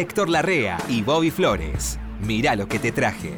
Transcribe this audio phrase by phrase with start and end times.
[0.00, 1.98] Héctor Larrea y Bobby Flores.
[2.22, 3.36] Mirá lo que te traje.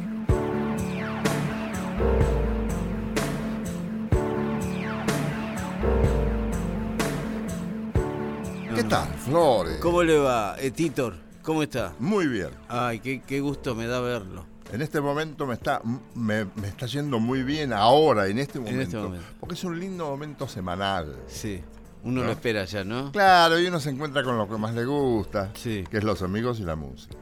[8.73, 9.75] ¿Qué tal, Flores?
[9.81, 11.17] ¿Cómo le va, eh, Titor?
[11.41, 11.95] ¿Cómo está?
[11.99, 12.51] Muy bien.
[12.69, 14.45] Ay, qué, qué gusto me da verlo.
[14.71, 15.81] En este momento me está,
[16.15, 18.81] me, me está yendo muy bien ahora, en este momento.
[18.81, 19.25] este momento.
[19.41, 21.13] Porque es un lindo momento semanal.
[21.27, 21.61] Sí,
[22.03, 22.25] uno ¿No?
[22.27, 23.11] lo espera ya, ¿no?
[23.11, 25.83] Claro, y uno se encuentra con lo que más le gusta, Sí.
[25.89, 27.15] que es los amigos y la música.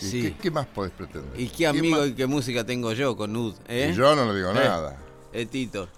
[0.00, 0.22] ¿Y Sí.
[0.22, 1.40] ¿Qué, qué más podés pretender?
[1.40, 3.54] ¿Y qué amigo y qué música tengo yo con Ud?
[3.66, 3.90] ¿eh?
[3.92, 4.98] Y yo no le digo Eh, nada.
[5.32, 5.88] Eh, Titor.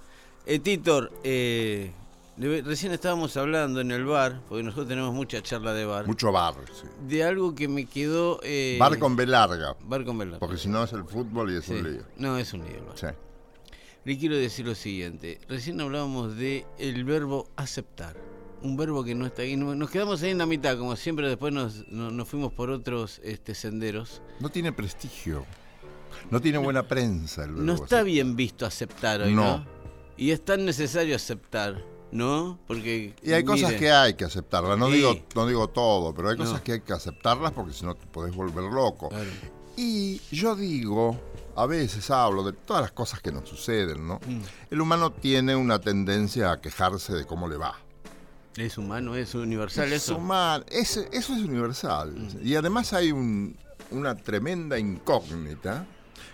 [0.47, 1.93] Eh, Titor, eh,
[2.39, 6.55] recién estábamos hablando en el bar, porque nosotros tenemos mucha charla de bar, Mucho bar,
[6.81, 6.87] sí.
[7.09, 8.41] de algo que me quedó...
[8.79, 11.73] Bar con B larga, Bar con porque si no es el fútbol y es Sí.
[11.75, 12.03] un lío.
[12.17, 12.77] No, es un lío.
[12.79, 12.97] el bar.
[12.99, 13.07] Sí.
[14.05, 15.39] Le quiero decir lo siguiente.
[15.49, 18.17] Recién hablábamos de el verbo aceptar.
[18.63, 19.57] Un verbo que no está ahí.
[19.57, 21.29] No- Nos quedamos ahí en la mitad, como siempre.
[21.29, 24.21] Después nos, no- nos fuimos por otros este, senderos.
[24.41, 25.45] No tiene prestigio.
[26.31, 28.05] No tiene buena prensa el No verbo está aceptar.
[28.05, 29.59] bien visto aceptar hoy, ¿no?
[29.59, 29.67] No.
[30.17, 32.59] Y es tan necesario aceptar, ¿no?
[32.67, 33.15] Porque.
[33.23, 34.77] Y hay cosas que hay que aceptarlas.
[34.77, 36.45] No, digo, no digo todo, pero hay No.
[36.45, 39.09] cosas que hay que aceptarlas porque si no te podés volver loco.
[39.11, 39.31] Claro.
[39.77, 41.17] Y yo digo,
[41.55, 44.17] a veces hablo de todas las cosas que nos suceden, ¿no?
[44.27, 44.41] Mm.
[44.73, 47.77] El humano tiene una tendencia a quejarse de cómo le va.
[48.57, 50.17] Es humano, es universal Es eso.
[50.17, 52.15] human- ese- eso es universal.
[52.43, 53.57] Y además hay un-
[53.91, 55.87] una tremenda incógnita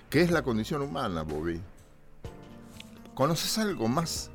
[0.09, 1.61] que es la condición humana, Bobby.
[3.15, 4.31] ¿Conoces algo más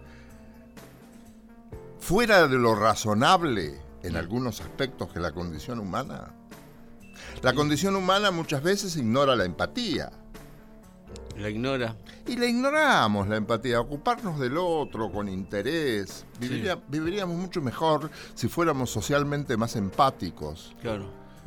[2.00, 6.34] fuera de lo razonable en algunos aspectos que la condición humana?
[7.42, 10.12] La condición humana muchas veces ignora la empatía.
[11.40, 11.96] La ignora.
[12.28, 16.26] Y la ignoramos, la empatía, ocuparnos del otro con interés.
[16.40, 20.76] Viviría- Viviríamos mucho mejor si fuéramos socialmente más empáticos.
[20.82, 21.06] Claro.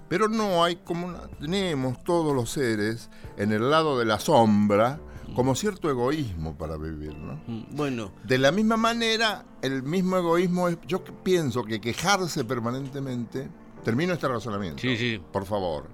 [0.09, 4.99] Pero no hay como una- tenemos todos los seres en el lado de la sombra
[5.35, 7.41] como cierto egoísmo para vivir, ¿no?
[7.47, 13.49] Mm, Bueno, De la misma manera, el mismo egoísmo es, yo pienso que quejarse permanentemente,
[13.85, 15.23] termino este razonamiento, Sí, sí.
[15.33, 15.89] por favor,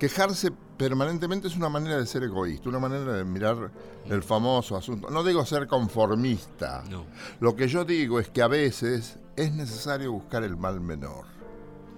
[0.00, 3.70] quejarse permanentemente es una manera de ser egoísta, una manera de mirar
[4.08, 7.04] el famoso asunto, no digo ser conformista, no.
[7.38, 11.26] lo que yo digo es que a veces es necesario buscar el mal menor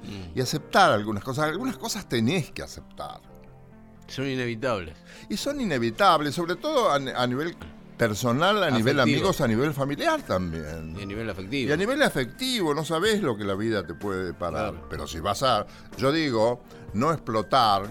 [0.02, 0.36] Mm.
[0.36, 3.20] y aceptar algunas cosas, algunas cosas tenés que aceptar.
[4.08, 4.96] Son inevitables.
[5.28, 7.56] Y son inevitables, sobre todo a, a nivel
[7.96, 10.96] personal, a nivel amigos, a nivel familiar también.
[10.98, 11.70] Y a nivel afectivo.
[11.70, 14.34] Y a nivel afectivo, no sabes lo que la vida te puede.
[14.34, 14.86] Claro.
[14.90, 16.62] Pero si vas a, yo digo,
[16.94, 17.84] no explotar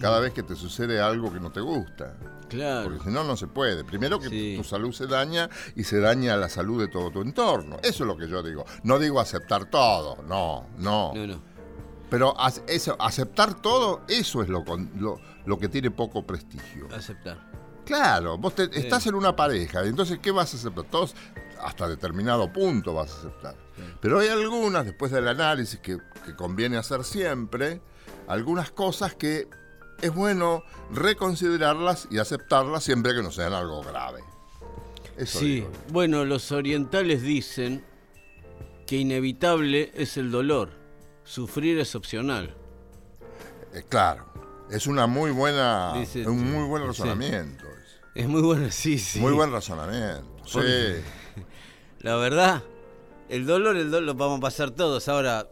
[0.00, 2.16] cada vez que te sucede algo que no te gusta.
[2.48, 2.84] Claro.
[2.90, 3.82] Porque si no, no se puede.
[3.84, 4.54] Primero que Sí.
[4.58, 7.76] tu salud se daña y se daña la salud de todo tu entorno.
[7.82, 8.64] Eso es lo que yo digo.
[8.82, 11.12] No digo aceptar todo, no, no.
[11.14, 11.42] No, no.
[12.10, 12.34] Pero
[12.66, 14.64] eso, aceptar todo, eso es lo,
[14.98, 16.88] lo, lo que tiene poco prestigio.
[16.94, 17.38] Aceptar.
[17.86, 20.84] Claro, vos te- estás en una pareja, entonces ¿qué vas a aceptar?
[20.84, 21.14] Todos
[21.62, 23.56] hasta determinado punto vas a aceptar.
[24.00, 27.80] Pero hay algunas, después del análisis que, que conviene hacer siempre,
[28.28, 29.48] algunas cosas que
[30.00, 30.62] es bueno
[30.92, 34.20] reconsiderarlas y aceptarlas siempre que no sean algo grave.
[35.16, 35.70] Eso Sí, digo.
[35.90, 37.84] bueno, los orientales dicen
[38.86, 40.70] que inevitable es el dolor.
[41.24, 42.54] Sufrir es opcional.
[43.74, 44.26] Eh, claro,
[44.70, 47.64] es una muy buena, Dice- un muy buen razonamiento.
[47.66, 48.22] es.
[48.24, 49.20] Es muy bueno, sí, sí.
[49.20, 50.24] Muy buen razonamiento.
[50.44, 50.58] Sí.
[52.00, 52.62] La verdad,
[53.28, 55.08] el dolor, el dolor lo vamos a pasar todos.
[55.08, 55.46] Ahora,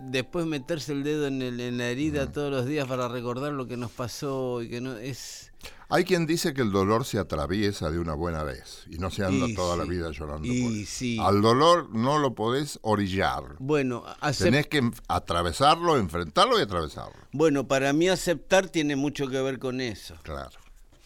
[0.00, 2.32] después meterse el dedo en, el- en la herida Mm.
[2.32, 5.52] todos los días para recordar lo que nos pasó y que no es...
[5.90, 9.24] Hay quien dice que el dolor se atraviesa de una buena vez y no se
[9.24, 10.46] anda Y toda la vida llorando.
[10.46, 10.86] y por él.
[10.86, 11.18] sí.
[11.18, 13.56] Al dolor no lo podés orillar.
[13.58, 14.04] Bueno,
[14.38, 17.16] Tenés que atravesarlo, enfrentarlo y atravesarlo.
[17.32, 20.14] bueno, para mí aceptar tiene mucho que ver con eso.
[20.22, 20.50] Claro.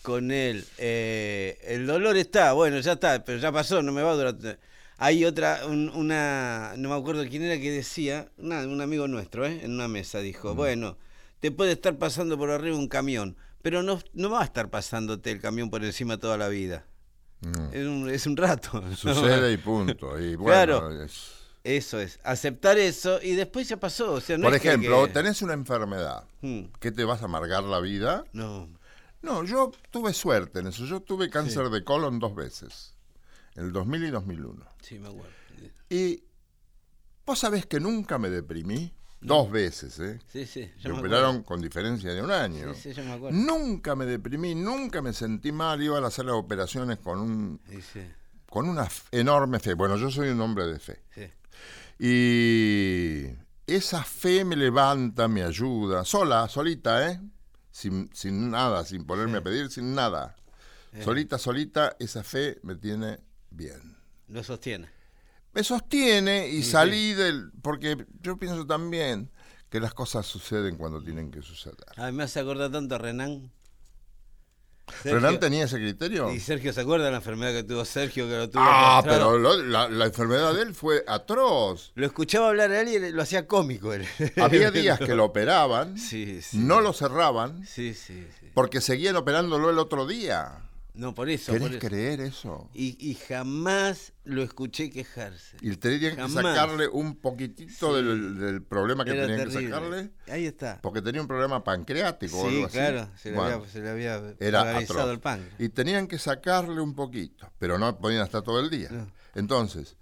[0.02, 0.64] con él.
[0.78, 4.34] eh, el dolor está, bueno, ya está, pero ya pasó, no me va a durar.
[5.04, 9.44] Hay otra, un- una, no me acuerdo quién era que decía, una- un amigo nuestro,
[9.46, 9.60] ¿eh?
[9.64, 10.96] en una mesa, dijo, bueno,
[11.40, 15.32] te puede estar pasando por arriba un camión, pero no, no va a estar pasándote
[15.32, 16.84] el camión por encima toda la vida.
[17.40, 17.75] Mm.
[17.75, 18.81] Es, un, es un rato.
[18.96, 20.20] Sucede y punto.
[20.20, 21.02] Y bueno, Claro.
[21.02, 21.32] es-
[21.64, 24.12] Eso es, aceptar eso y después ya pasó.
[24.14, 26.25] O sea, no Por ejemplo, que- tenés una enfermedad.
[26.43, 28.25] Hmm, ¿Qué te vas a amargar la vida?
[28.32, 28.69] No,
[29.20, 30.84] No, yo tuve suerte en eso.
[30.84, 32.92] Yo tuve cáncer de colon dos veces.
[33.54, 34.66] En el 2000 y 2001.
[34.81, 35.31] sí, me acuerdo.
[35.90, 36.25] Y
[37.26, 38.93] vos sabés que nunca me deprimí.
[39.20, 40.19] Dos veces, ¿eh?
[40.26, 42.75] Sí, sí, Me yo me operaron con diferencia de un año.
[42.75, 43.38] Sí, sí, yo me acuerdo.
[43.38, 45.81] Nunca me deprimí, nunca me sentí mal.
[45.81, 48.00] Iba a hacer las operaciones con, un, Sí, sí,
[48.50, 49.75] con una enorme fe.
[49.75, 51.02] Bueno, yo soy un hombre de fe.
[51.14, 51.31] sí.
[52.05, 53.26] Y,
[53.64, 57.20] esa fe me levanta, me ayuda, sola, solita, ¿eh?
[57.70, 60.34] Sin, sin nada, sin ponerme a pedir, sin nada.
[61.05, 63.20] Solita, solita, esa fe me tiene
[63.56, 63.96] bien.
[64.28, 64.88] Lo sostiene.
[65.52, 67.52] Me sostiene y salí del...
[67.62, 69.31] Porque yo pienso también
[69.69, 71.76] que las cosas suceden cuando tienen que suceder.
[71.96, 73.50] A mí me hace acordar tanto a Renan.
[75.04, 76.31] ¿Renan tenía ese criterio?
[76.32, 78.62] Y Sergio se acuerda de la enfermedad que tuvo Sergio, que lo tuvo.
[78.66, 81.93] Ah, pero lo- la, la enfermedad de él fue atroz.
[81.94, 84.06] Lo escuchaba hablar a él y lo hacía cómico él.
[84.37, 86.58] Había días que lo operaban, Sí, sí.
[86.58, 87.94] no lo cerraban, sí.
[88.55, 90.58] porque seguían operándolo el otro día.
[90.94, 91.53] No, por eso.
[91.53, 91.89] ¿Querés por eso.
[91.89, 92.71] creer eso?
[92.75, 95.56] Y, y jamás lo escuché quejarse.
[95.62, 98.05] Y tenían que sacarle un poquitito Sí.
[98.05, 100.81] del, del problema que Era tenían que sacarle, Ahí está.
[100.83, 102.73] porque tenía un problema pancreático o Sí, algo así.
[102.77, 103.09] claro.
[103.17, 105.11] Se le Bueno, había, se le había era atroz.
[105.11, 105.55] el páncreas.
[105.59, 108.89] Y tenían que sacarle un poquito, pero no podían estar todo el día.
[108.91, 109.11] No.
[109.35, 109.97] Entonces,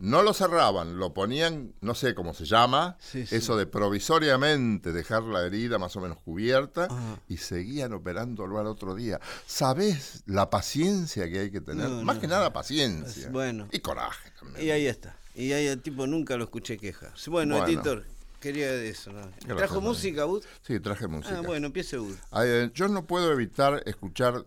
[0.00, 3.36] no lo cerraban, lo ponían, no sé cómo se llama, Sí, sí.
[3.36, 6.88] eso de provisoriamente dejar la herida más o menos cubierta
[7.28, 9.20] y seguían operándolo al otro día.
[9.46, 11.88] ¿Sabés la paciencia que hay que tener?
[11.88, 12.20] No, más no.
[12.22, 13.28] que nada paciencia.
[13.30, 13.68] Bueno.
[13.72, 14.66] Y coraje también.
[14.66, 15.14] Y ahí está.
[15.34, 17.12] Y ahí el tipo nunca lo escuché quejar.
[17.28, 17.68] Bueno, Bueno.
[17.70, 18.04] editor,
[18.40, 19.12] quería eso.
[19.12, 19.56] ¿no?
[19.56, 20.42] ¿Trajo música, Bud?
[20.66, 21.38] Sí, traje música.
[21.38, 22.16] Ah, bueno, empiece Bud.
[22.42, 24.44] Eh, yo no puedo evitar escuchar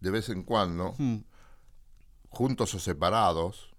[0.00, 1.20] de vez en cuando, Hmm.
[2.28, 3.70] juntos o separados,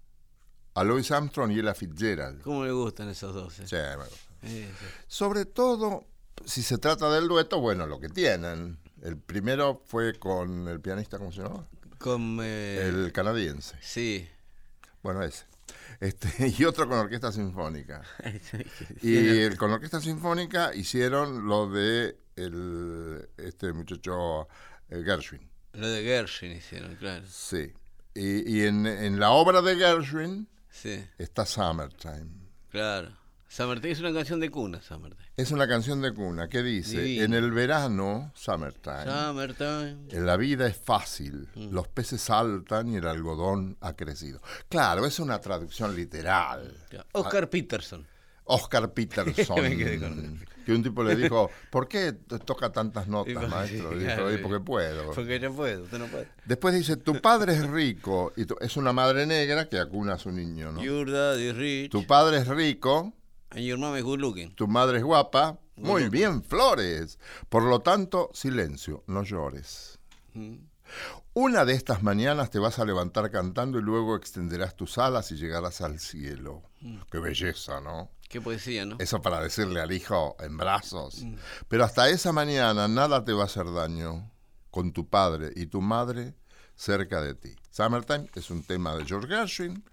[0.80, 2.42] a Louis Armstrong y Ella Fitzgerald.
[2.42, 3.58] ¿Cómo le gustan esos dos?
[3.60, 3.66] eh?
[3.66, 4.16] Sí, me gusta.
[4.44, 4.86] Eh, sí.
[5.08, 6.06] Sobre todo,
[6.44, 8.78] si se trata del dueto, bueno, lo que tienen.
[9.02, 11.66] El primero fue con el pianista, ¿cómo se llama?
[11.98, 12.38] Con.
[12.42, 13.76] eh, El canadiense.
[13.82, 14.28] Sí.
[15.02, 15.44] Bueno, ese.
[16.00, 18.02] Este, y otro con orquesta sinfónica.
[19.02, 24.48] Y el, con orquesta sinfónica hicieron lo de el, este muchacho
[24.88, 25.46] eh, Gershwin.
[25.74, 27.24] Lo de Gershwin hicieron, claro.
[27.30, 27.72] Sí.
[28.14, 32.26] Y, y en, en la obra de Gershwin Sí, está Summertime.
[32.70, 33.18] claro.
[33.48, 35.26] Summertime es una canción de cuna, Summertime.
[35.36, 37.24] Es una canción de cuna que dice, Divino.
[37.24, 39.96] en el verano, Summertime, Summertime.
[40.08, 41.70] en la vida es fácil, Mm.
[41.72, 44.40] los peces saltan y el algodón ha crecido.
[44.68, 46.72] Claro, es una traducción literal.
[47.10, 48.06] Oscar Peterson.
[48.50, 49.56] Oscar Peterson,
[50.66, 52.12] que un tipo le dijo, ¿por qué
[52.44, 53.90] toca tantas notas, maestro?
[53.90, 55.12] Dijo, claro, "Y porque puedo.
[55.12, 56.28] Porque no puedo, usted no puede.
[56.44, 60.18] Después dice, tu padre es rico, y tu- es una madre negra que acuna a
[60.18, 60.82] su niño, ¿no?
[60.82, 63.12] Your daddy is rich Tu padre es rico,
[63.50, 64.54] and your mom is good looking.
[64.54, 65.58] tu madre es guapa.
[65.76, 67.18] Muy bien, Flores.
[67.48, 69.98] Por lo tanto, silencio, no llores.
[70.34, 70.56] Mm.
[71.32, 75.36] Una de estas mañanas te vas a levantar cantando y luego extenderás tus alas y
[75.36, 76.62] llegarás al cielo.
[76.82, 76.98] Mm.
[77.10, 78.10] Qué belleza, ¿no?
[78.30, 78.96] Qué poesía, ¿no?
[79.00, 81.22] Eso para decirle al hijo en brazos.
[81.24, 81.34] Mm.
[81.68, 84.30] Pero hasta esa mañana nada te va a hacer daño
[84.70, 86.34] con tu padre y tu madre
[86.76, 87.54] cerca de ti.
[87.70, 89.84] Summertime es un tema de George Gershwin.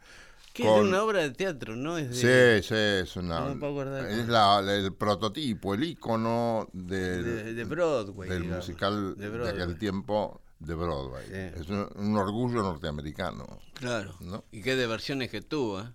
[0.54, 1.98] Que con- es una obra de teatro, ¿no?
[1.98, 3.39] Es de, Sí, sí, es una.
[3.42, 8.30] No me puedo acordar es la- la- el prototipo, el icono del, de, de Broadway.
[8.30, 8.66] del digamos.
[8.68, 9.62] musical De de, Broadway.
[9.63, 11.25] aquel tiempo de Broadway.
[11.28, 11.60] Sí.
[11.62, 13.60] Es un, un orgullo norteamericano.
[13.74, 14.16] Claro.
[14.22, 14.44] ¿no?
[14.51, 15.94] Y qué de versiones que tuvo, ¿eh?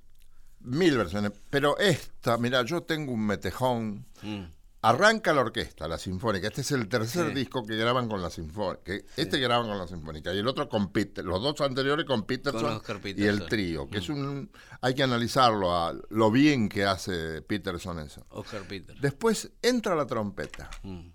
[0.64, 1.32] Mil versiones.
[1.50, 4.06] Pero esta, mira, yo tengo un metejón.
[4.22, 4.44] Mm.
[4.84, 6.48] Arranca la orquesta, la sinfónica.
[6.48, 7.34] Este es el tercer Sí.
[7.34, 8.92] disco que graban con la sinfónica.
[9.16, 11.24] Este graban con la sinfónica y el otro con Peter.
[11.24, 13.42] Los dos anteriores con Peterson, Con y el.
[13.42, 13.46] Mm.
[13.46, 13.88] trío.
[13.88, 14.50] Que es un.
[14.80, 18.26] Hay que analizarlo a lo bien que hace Peterson eso.
[18.30, 18.96] Oscar Peter.
[19.00, 20.68] Después entra la trompeta.
[20.82, 21.10] Mm.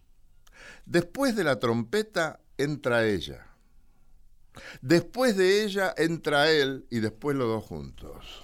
[0.86, 3.48] Después de la trompeta entra ella.
[4.82, 8.44] Después de ella entra él y después los dos juntos.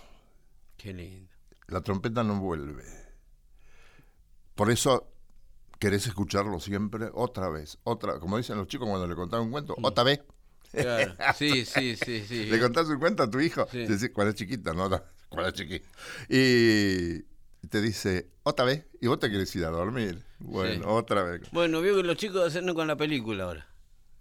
[0.77, 1.32] Qué lindo.
[1.68, 2.84] La trompeta no vuelve.
[4.56, 5.10] Por eso
[5.80, 9.75] querés escucharlo siempre otra vez, otra, como dicen los chicos cuando le contaban un cuento,
[9.77, 9.86] Mm.
[9.86, 10.22] otra vez.
[10.72, 11.15] Claro.
[11.38, 12.46] Sí, sí, sí, sí.
[12.46, 13.80] Le contás un cuento a tu hijo, Sí.
[13.86, 14.89] decís, cuando es chiquita, ¿no?
[15.30, 15.88] Cuando es chiquita.
[16.30, 17.22] Y
[17.68, 20.24] te dice, otra vez, y vos te querés ir a dormir.
[20.39, 20.89] Bueno, Sí.
[20.89, 21.42] otra vez.
[21.51, 23.68] Bueno, vio que los chicos hacen con la película ahora.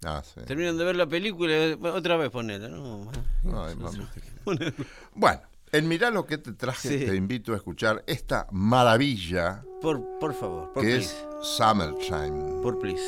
[0.05, 0.41] Ah, sí.
[0.45, 3.09] Terminan de ver la película otra vez ponela, ¿no?
[3.45, 4.11] Ay, mamá.
[5.15, 5.41] Bueno,
[5.73, 7.05] en Mirá lo que te traje, Sí.
[7.05, 11.13] te invito a escuchar esta maravilla Por, por favor, por que please.
[11.41, 12.61] es Summertime.
[12.61, 13.01] Por please.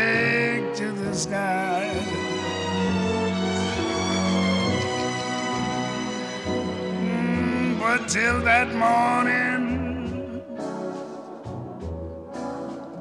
[0.00, 1.90] And to the sky.
[6.86, 10.42] Mm, But till that morning,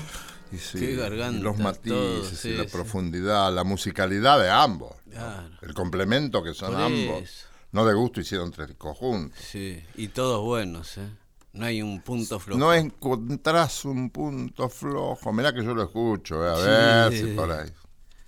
[0.52, 2.70] Y sí, Qué garganta, y los matices todo, y la sí.
[2.70, 4.92] profundidad, la musicalidad de ambos.
[5.06, 5.12] ¿no?
[5.12, 5.50] Claro.
[5.62, 7.22] El complemento que son Por ambos.
[7.22, 7.46] eso.
[7.72, 9.38] No de gusto hicieron tres conjuntos.
[9.40, 11.08] Sí, y todos buenos, ¿eh?
[11.54, 12.58] No hay un punto flojo.
[12.58, 15.32] No encontrás un punto flojo.
[15.32, 17.70] Mirá que yo lo escucho, eh, a ver si por ahí.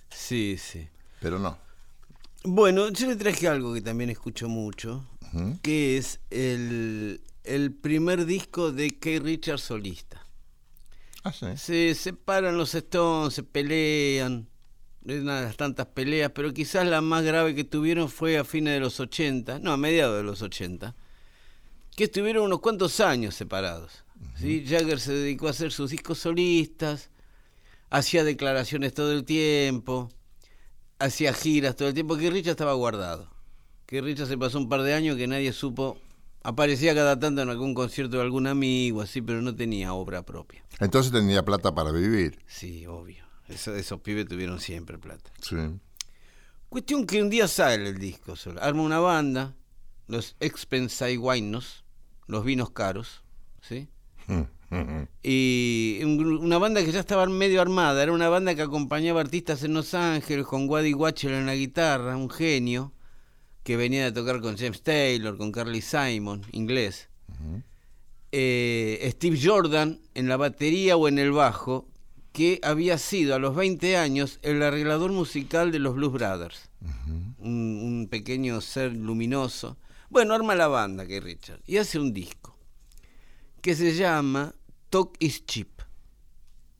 [0.09, 0.87] Sí, sí.
[1.19, 1.57] Pero no.
[2.43, 5.05] Bueno, yo le traje algo que también escucho mucho,
[5.63, 10.24] que es el, el primer disco de Kay Richards solista.
[11.25, 11.47] Ah, sí.
[11.57, 14.47] Se separan los Stones, se pelean,
[15.07, 18.43] es una de las tantas peleas, pero quizás la más grave que tuvieron fue a
[18.43, 20.95] fines de los 80, no, a mediados de los 80,
[21.95, 24.03] que estuvieron unos cuantos años separados.
[24.35, 24.63] ¿sí?
[24.67, 27.09] Jagger se dedicó a hacer sus discos solistas,
[27.89, 30.11] hacía declaraciones todo el tiempo,
[30.99, 33.33] hacía giras todo el tiempo, que Richard estaba guardado.
[33.87, 35.97] Que Richard se pasó un par de años que nadie supo,
[36.45, 40.63] aparecía cada tanto en algún concierto de algún amigo, así, pero no tenía obra propia.
[40.79, 42.39] Entonces tenía plata para vivir.
[42.47, 43.25] Sí, obvio.
[43.47, 45.31] Eso- esos pibes tuvieron siempre plata.
[45.41, 45.57] Sí.
[46.69, 48.61] Cuestión que un día sale el disco solo.
[48.61, 49.55] Arma una banda,
[50.07, 51.83] los Expensai Winos,
[52.27, 53.23] los vinos caros,
[53.61, 53.87] ¿sí?
[55.23, 59.73] Y una banda que ya estaba medio armada, era una banda que acompañaba artistas en
[59.73, 62.91] Los Ángeles, con Waddy Watcher en la guitarra, un genio,
[63.65, 67.09] que venía de tocar con James Taylor, con Carly Simon, inglés.
[68.31, 71.89] Eh, Steve Jordan en la batería o en el bajo,
[72.31, 76.69] que había sido a los 20 años el arreglador musical de los Blues Brothers.
[77.39, 79.77] un, un pequeño ser luminoso.
[80.11, 82.55] Bueno, arma la banda que Richard y hace un disco
[83.61, 84.53] que se llama
[84.91, 85.81] Talk is Cheap.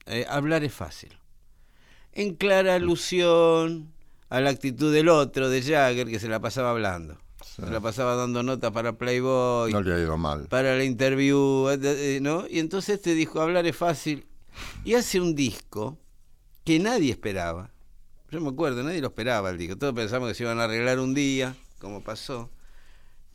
[0.05, 1.17] Eh, hablar es fácil.
[2.11, 3.94] En clara alusión
[4.29, 7.17] a la actitud del otro, de Jagger, que se la pasaba hablando.
[7.43, 10.47] Se la pasaba dando notas para Playboy No le ha ido mal.
[10.47, 12.45] para la interview, eh, eh, ¿no?
[12.49, 14.25] Y entonces te dijo, hablar es fácil.
[14.83, 15.97] Y hace un disco
[16.65, 17.71] que nadie esperaba.
[18.31, 19.77] Yo me acuerdo, nadie lo esperaba el disco.
[19.77, 22.49] Todos pensamos que se iban a arreglar un día, como pasó.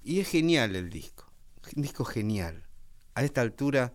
[0.03, 1.31] Y es genial el disco.
[1.75, 2.67] Un disco genial.
[3.15, 3.95] A esta altura,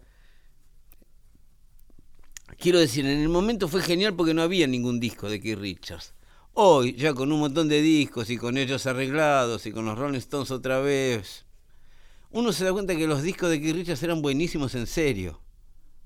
[2.57, 6.14] quiero decir, en el momento fue genial porque no había ningún disco de Keith Richards.
[6.57, 10.19] Hoy, ya con un montón de discos y con ellos arreglados y con los Rolling
[10.19, 11.45] Stones otra vez,
[12.31, 15.41] uno se da cuenta que los discos de Keith Richards eran buenísimos en serio,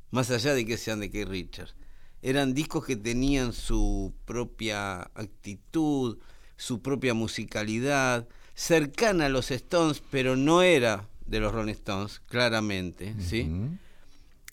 [0.10, 1.76] más allá de que sean de Keith Richards.
[2.24, 6.18] Eran discos que tenían su propia actitud,
[6.58, 13.14] su propia musicalidad, cercana a los Stones, pero no era de los Rolling Stones, claramente,
[13.20, 13.52] ¿sí?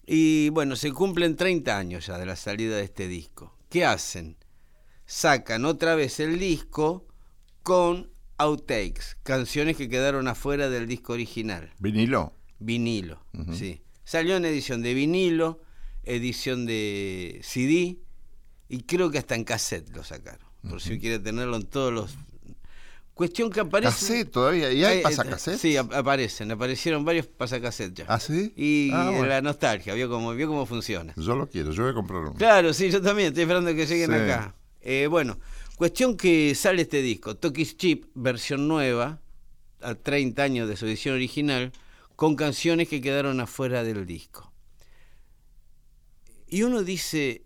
[0.06, 3.56] Y bueno, se cumplen 30 años ya de la salida de este disco.
[3.70, 4.36] ¿Qué hacen?
[5.06, 7.06] Sacan otra vez el disco
[7.62, 12.34] con outtakes, canciones que quedaron afuera del disco original, Vinilo.
[12.58, 13.82] vinilo, sí.
[14.04, 15.60] Salió en edición de vinilo,
[16.04, 17.98] edición de CD
[18.68, 22.14] y creo que hasta en cassette lo sacaron, por si quiere tenerlo en todos los...
[23.14, 23.90] Cuestión que aparece...
[23.92, 24.70] Cassette todavía.
[24.72, 25.58] ¿Y hay Eh, pasacassettes?
[25.58, 28.04] Sí, ap- aparecen, aparecieron varios pasacassettes ya.
[28.12, 28.52] ¿Ah, sí?
[28.56, 29.24] Y Ah, bueno.
[29.26, 31.14] la nostalgia, vio cómo, vio cómo funciona.
[31.16, 32.34] Yo lo quiero, yo voy a comprar uno.
[32.34, 34.16] Claro, sí, yo también, estoy esperando que lleguen Sí.
[34.16, 34.54] acá.
[34.88, 35.40] Eh, bueno,
[35.74, 39.20] cuestión que sale este disco, Toki's Chip, versión nueva,
[39.80, 41.72] a 30 años de su edición original,
[42.14, 44.52] con canciones que quedaron afuera del disco.
[46.46, 47.42] Y uno dice,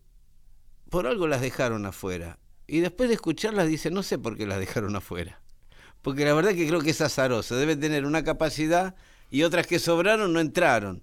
[0.91, 2.39] por algo las dejaron afuera.
[2.67, 5.41] Y después de escucharlas dice, no sé por qué las dejaron afuera.
[6.03, 8.97] Porque la verdad que creo que es azaroso, debe tener una capacidad
[9.31, 11.03] y otras que sobraron no entraron.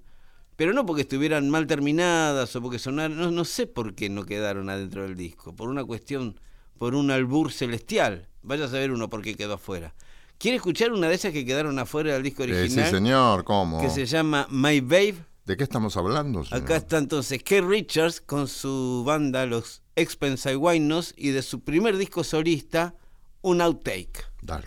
[0.58, 4.26] Pero no porque estuvieran mal terminadas o porque sonaran, no, no sé por qué no
[4.26, 6.40] quedaron adentro del disco, por una cuestión,
[6.78, 8.28] por un albur celestial.
[8.42, 9.94] Vaya a saber uno por qué quedó afuera.
[10.40, 12.86] ¿Quiere escuchar una de esas que quedaron afuera del disco Eh, original?
[12.86, 13.80] sí, señor, ¿cómo?
[13.82, 15.16] Que se llama My Babe.
[15.46, 16.64] ¿De qué estamos hablando, señor?
[16.64, 21.98] Acá está entonces Keith Richards con su banda Los Expense Wainos y de su primer
[21.98, 22.96] disco solista,
[23.42, 24.26] un outtake.
[24.42, 24.66] Dale.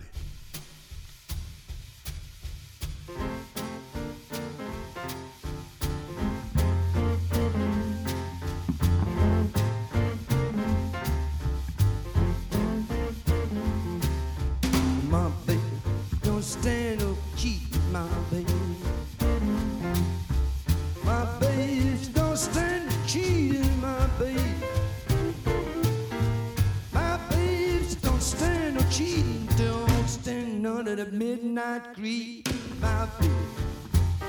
[31.05, 32.47] The midnight creed,
[32.79, 33.33] my baby.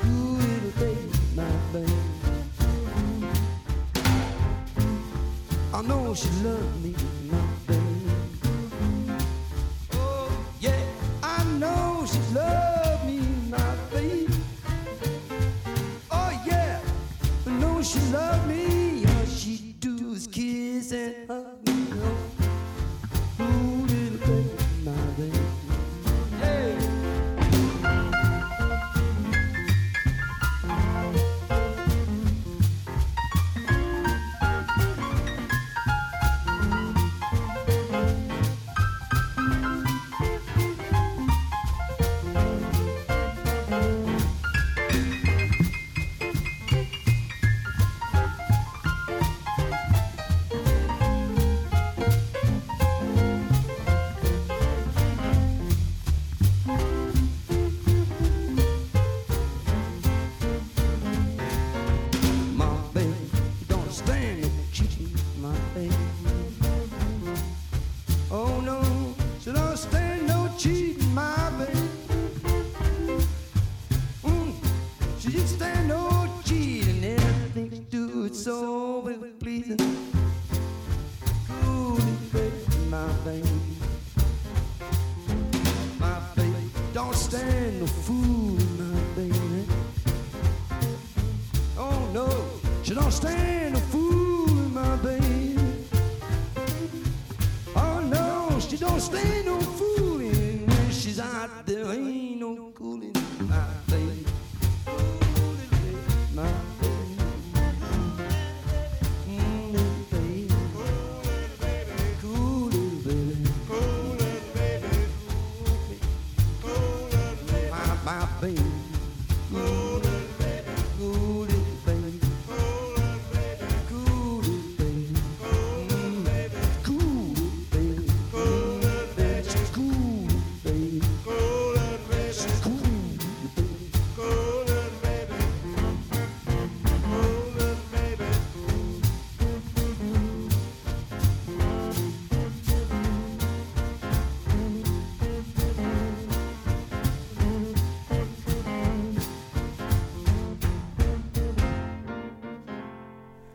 [0.06, 1.94] Ooh, little baby, my baby.
[5.74, 6.96] I know she loved me,
[7.30, 8.12] my baby.
[9.96, 10.32] Oh,
[10.62, 10.82] yeah,
[11.22, 14.34] I know she loved me, my baby.
[16.10, 16.80] Oh, yeah,
[17.48, 19.06] I know she loved me.
[19.08, 21.51] All she do is kiss and hug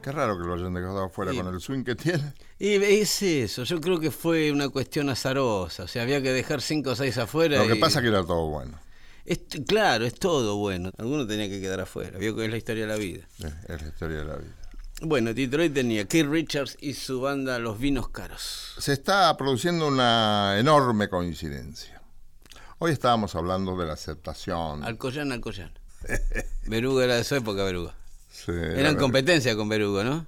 [0.07, 2.33] Qué raro que lo hayan dejado afuera con el swing que tiene.
[2.61, 6.63] Y es eso, yo creo que fue una cuestión azarosa, o sea, había que dejar
[6.63, 7.59] cinco o seis afuera.
[7.59, 8.79] Lo que y- pasa es que era todo bueno.
[9.25, 10.93] Es- claro, es todo bueno.
[10.99, 13.27] Alguno tenía que quedar afuera, vio que es la historia de la vida.
[13.41, 14.55] Es, es la historia de la vida.
[15.03, 18.75] Bueno, Detroit tenía Keith Richards y su banda Los Vinos Caros.
[18.79, 22.01] Se está produciendo una enorme coincidencia.
[22.79, 24.85] Hoy estábamos hablando de la aceptación.
[24.85, 25.77] Alcoyán, Alcoyán.
[26.69, 27.93] Berugo era de su época, Berugo.
[28.45, 28.99] Sí, Era la en verdad.
[29.01, 30.27] competencia con Berugo, ¿no?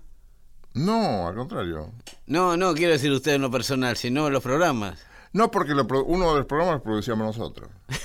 [0.73, 1.93] No, al contrario.
[2.27, 4.99] No, no quiero decir usted en lo personal, sino los programas.
[5.33, 7.69] No, porque lo uno de los programas lo producíamos nosotros.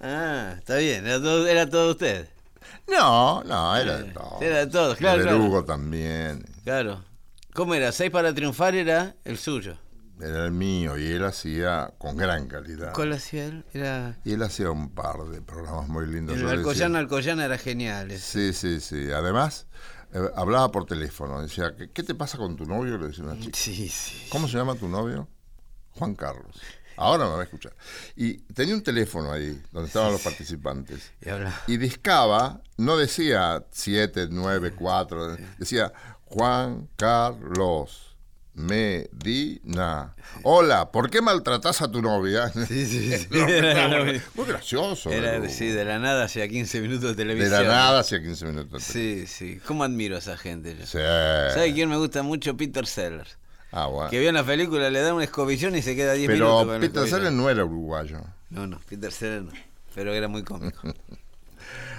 [0.00, 2.28] Ah, está bien, era todo, era todo usted.
[2.86, 4.38] No, no, era de todo.
[4.40, 5.36] Eh, era de todos, claro.
[5.38, 6.44] Hugo también.
[6.62, 7.02] Claro.
[7.52, 7.90] ¿Cómo era?
[7.90, 9.76] Seis para triunfar era el suyo.
[10.20, 12.92] Era el mío y él hacía con gran calidad.
[12.92, 13.64] ¿Cuál hacía él?
[13.72, 14.18] Era.
[14.24, 16.36] Y él hacía un par de programas muy lindos.
[16.36, 18.10] El Alcoyán, Alcoyán era genial.
[18.10, 18.52] ese.
[18.52, 19.12] Sí, sí, sí.
[19.12, 19.66] Además,
[20.12, 21.40] eh, hablaba por teléfono.
[21.40, 22.98] Decía, ¿qué, qué te pasa con tu novio?
[22.98, 23.56] Le decía una chica.
[23.56, 24.26] Sí, sí.
[24.30, 25.28] ¿Cómo se llama tu novio?
[25.92, 26.56] Juan Carlos.
[26.96, 27.74] Ahora me va a escuchar.
[28.16, 31.12] Y tenía un teléfono ahí, donde estaban los participantes.
[31.24, 31.60] Y hablaba.
[31.68, 35.92] Y discaba, no decía 7, 9, 4, decía
[36.24, 38.07] Juan Carlos
[38.58, 40.14] Medina.
[40.42, 42.48] Hola, ¿por qué maltratás a tu novia?
[42.52, 43.26] Sí, sí, sí.
[43.30, 45.10] No, Era, no, era- muy gracioso.
[45.10, 47.62] era, sí, de la nada hacía 15 minutos de de televisión.
[47.62, 48.82] la nada hacía 15 minutos.
[48.82, 49.60] Sí, sí.
[49.66, 50.76] ¿Cómo admiro a esa gente?
[50.76, 50.84] yo?
[50.86, 50.98] Sí.
[50.98, 52.56] ¿Sabe quién me gusta mucho?
[52.56, 53.38] Peter Sellers.
[53.70, 54.10] Ah, bueno.
[54.10, 56.66] Que vio en la película, le da una escobillón y se queda 10 minutos.
[56.68, 57.08] Pero Peter.
[57.08, 58.20] Sellers no era uruguayo.
[58.50, 59.52] No, no, Peter Sellers no.
[59.94, 60.80] Pero era muy cómico.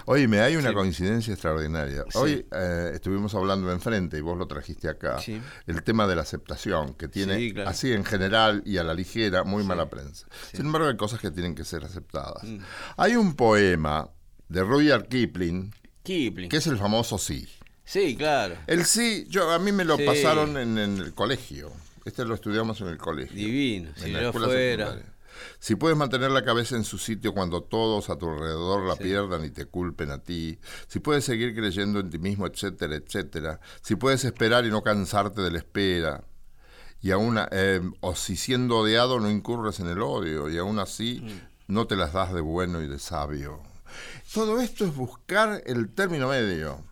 [0.06, 0.76] Oíme, hay una Sí.
[0.76, 2.04] coincidencia extraordinaria.
[2.10, 2.18] Sí.
[2.18, 5.20] Hoy eh, estuvimos hablando enfrente y vos lo trajiste acá.
[5.20, 5.42] Sí.
[5.68, 7.70] El tema de la aceptación, que tiene claro.
[7.70, 10.28] así en general y a la ligera muy mala prensa.
[10.54, 12.44] Sin embargo, hay cosas que tienen que ser aceptadas.
[12.44, 12.60] Mm.
[12.98, 14.10] Hay un poema
[14.48, 16.50] de Rudyard Kipling, Kipling.
[16.50, 17.48] que es el famoso sí.
[17.86, 18.56] Sí, claro.
[18.68, 21.72] El sí, yo a mí me lo pasaron en, en el colegio.
[22.06, 23.36] Este lo estudiamos en el colegio.
[23.36, 23.90] Divino.
[23.98, 24.86] en Si la yo fuera.
[24.86, 25.14] secundaria.
[25.60, 29.44] Si puedes mantener la cabeza en su sitio cuando todos a tu alrededor la pierdan
[29.46, 33.96] y te culpen a ti, si puedes seguir creyendo en ti mismo, etcétera, etcétera, si
[33.96, 36.24] puedes esperar y no cansarte de la espera,
[37.02, 41.22] y aún, eh, o si siendo odiado no incurres en el odio, y aún así
[41.24, 41.74] Mm.
[41.74, 43.62] no te las das de bueno y de sabio.
[44.34, 46.84] Todo esto es buscar el término medio.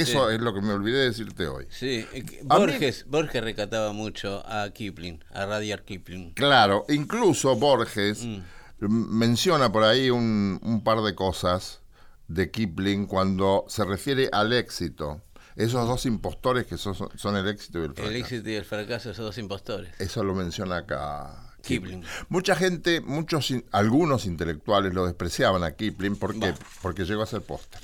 [0.00, 0.34] Eso Sí.
[0.36, 1.66] es lo que me olvidé de decirte hoy.
[1.70, 6.32] Sí, eh, mí- Borges, Borges recataba mucho a Kipling, a Rudyard Kipling.
[6.34, 8.40] Claro, incluso Borges Mm.
[8.80, 11.80] menciona por ahí un, un par de cosas
[12.28, 15.22] de Kipling cuando se refiere al éxito.
[15.54, 18.10] Esos dos impostores que son, son el éxito y el fracaso.
[18.10, 19.90] El éxito y el fracaso esos dos impostores.
[19.98, 21.42] Eso lo menciona acá.
[21.62, 22.04] Kipling.
[22.28, 26.58] Mucha gente, muchos, algunos intelectuales lo despreciaban a Kipling porque, Va.
[26.82, 27.80] porque llegó a ser póster.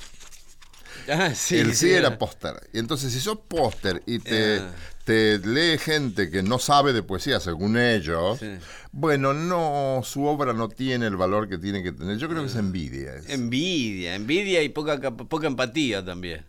[1.09, 1.57] Ah, sí.
[1.59, 2.55] el sí sí, era póster.
[2.73, 4.71] Y entonces, si sos póster y te, Ah.
[5.05, 8.51] te lee gente que no sabe de poesía, según ellos, Sí.
[8.93, 12.19] bueno, no, su obra no tiene el valor que tiene que tener.
[12.19, 13.15] Yo creo que es envidia.
[13.17, 13.31] eso.
[13.33, 16.45] Envidia, envidia y poca, poca empatía también.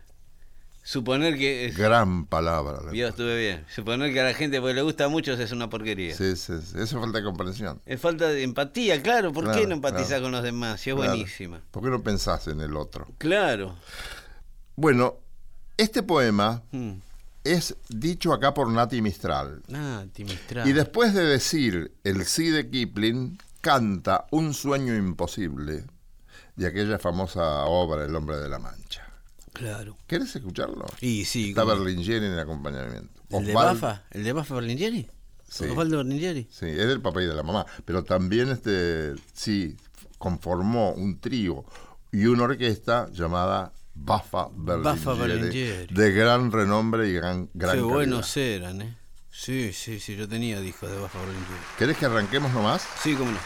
[0.86, 1.72] Suponer que...
[1.74, 2.78] Gran palabra.
[2.84, 3.64] la- Yo estuve bien.
[3.74, 6.14] Suponer que a la gente porque le gusta mucho es una porquería.
[6.14, 6.72] Sí, sí, sí.
[6.74, 7.80] Eso es falta de comprensión.
[7.86, 9.32] Es falta de empatía, claro.
[9.32, 10.22] ¿Por Claro, qué no empatizar claro.
[10.24, 10.82] con los demás?
[10.82, 11.12] Si es Claro.
[11.12, 11.62] buenísima.
[11.70, 13.06] ¿Por qué no pensás en el otro?
[13.16, 13.74] Claro.
[14.76, 15.16] Bueno,
[15.76, 16.92] este poema Mm.
[17.44, 19.62] es dicho acá por Nati Mistral.
[19.72, 20.68] Ah, Timistral.
[20.68, 25.84] Y después de decir el sí de Kipling, canta Un sueño imposible
[26.56, 29.02] de aquella famosa obra El hombre de la mancha.
[29.52, 29.96] Claro.
[30.06, 30.84] ¿Querés escucharlo?
[31.00, 31.50] Y sí.
[31.50, 33.08] Está como- Berlingeri en el acompañamiento.
[33.30, 34.02] ¿El de Bafa?
[34.10, 35.08] ¿El de Bafa Berlingeri?
[35.48, 35.64] Sí.
[35.66, 36.48] Osvaldo Berlingeri.
[36.50, 37.64] Sí, es del papá y de la mamá.
[37.84, 39.76] Pero también este sí
[40.18, 41.64] conformó un trío
[42.10, 45.94] y una orquesta llamada Bafa Berlingeri, Bafa Berlingeri.
[45.94, 47.94] de gran renombre y gran, gran Qué calidad.
[47.94, 48.96] buenos eran, ¿eh?
[49.30, 50.16] Sí, sí, sí.
[50.16, 51.60] Yo tenía discos de Bafa Berlingeri.
[51.78, 52.86] ¿Querés que arranquemos nomás?
[53.02, 53.38] Sí, cómo no.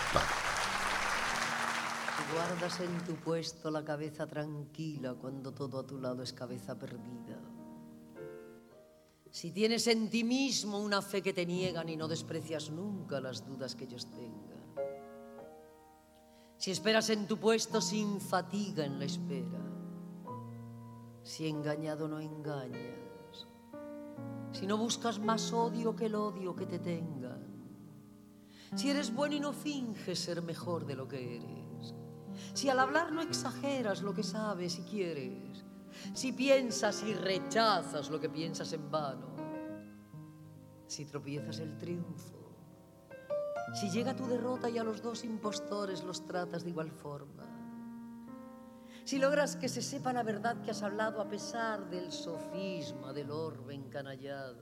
[2.34, 7.38] Guardas en tu puesto la cabeza tranquila cuando todo a tu lado es cabeza perdida.
[9.30, 13.46] Si tienes en ti mismo una fe que te niegan y no desprecias nunca las
[13.46, 14.58] dudas que ellos tengan.
[16.58, 19.58] Si esperas en tu puesto sin fatiga en la espera.
[21.28, 23.46] Si engañado no engañas.
[24.50, 27.46] Si no buscas más odio que el odio que te tengan.
[28.74, 31.94] Si eres bueno y no finges ser mejor de lo que eres.
[32.54, 35.66] Si al hablar no exageras lo que sabes y quieres.
[36.14, 39.36] Si piensas y rechazas lo que piensas en vano.
[40.86, 42.56] Si tropiezas el triunfo.
[43.74, 47.57] Si llega tu derrota y a los dos impostores los tratas de igual forma.
[49.08, 53.30] Si logras que se sepa la verdad que has hablado a pesar del sofisma del
[53.30, 54.58] orbe encanallado.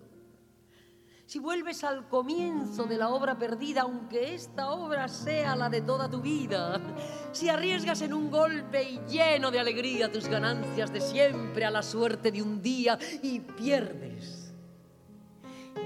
[1.26, 6.09] Si vuelves al comienzo de la obra perdida, aunque esta obra sea la de toda
[6.09, 6.80] tu vida.
[7.32, 11.82] Si arriesgas en un golpe y lleno de alegría tus ganancias de siempre a la
[11.82, 14.54] suerte de un día y pierdes.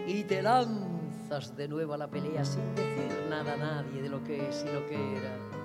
[0.07, 4.23] Y te lanzas de nuevo a la pelea sin decir nada a nadie de lo
[4.23, 5.60] que es y lo que era.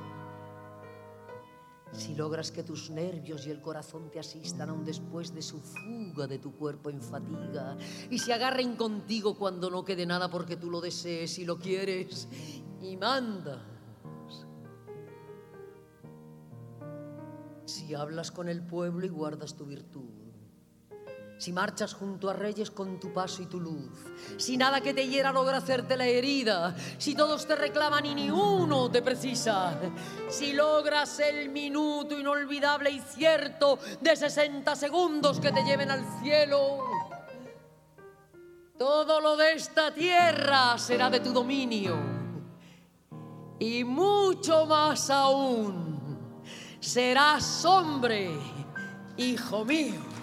[1.97, 6.27] Si logras que tus nervios y el corazón te asistan aún después de su fuga
[6.27, 7.77] de tu cuerpo en fatiga
[8.09, 12.27] y se agarren contigo cuando no quede nada porque tú lo desees y lo quieres
[12.81, 13.61] y mandas.
[17.65, 20.24] Si hablas con el pueblo y guardas tu virtud.
[21.37, 23.91] Si marchas junto a reyes con tu paso y tu luz,
[24.37, 28.31] si nada que te hiera logra hacerte la herida, si todos te reclaman y ni
[28.31, 29.77] uno te precisa,
[30.29, 36.85] si logras el minuto inolvidable y cierto de 60 segundos que te lleven al cielo,
[38.77, 42.15] todo lo de esta tierra será de tu dominio
[43.59, 46.31] y mucho más aún,
[46.79, 48.31] serás hombre,
[49.17, 50.14] hijo mío.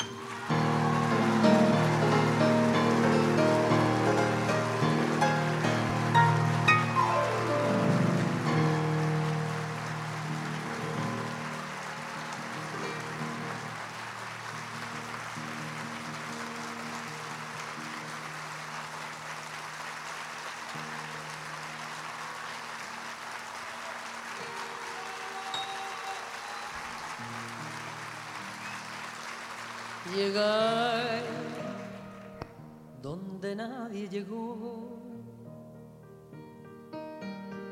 [33.55, 34.99] Nadie llegó,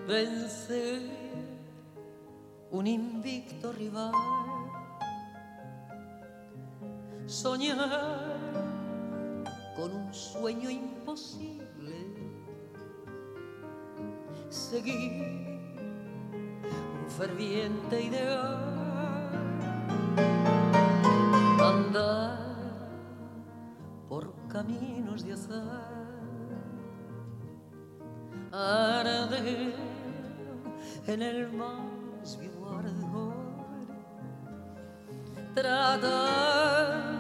[0.07, 1.03] vencer
[2.71, 4.13] un invicto rival,
[7.27, 8.39] soñar
[9.77, 11.95] con un sueño imposible,
[14.49, 15.61] seguir
[17.03, 18.71] un ferviente ideal
[24.71, 25.59] caminos de azar,
[28.53, 29.75] arder
[31.07, 33.35] en el más vivo ardor,
[35.55, 37.19] tratar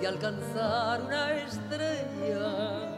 [0.00, 2.88] de alcanzar una estrella,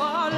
[0.00, 0.29] si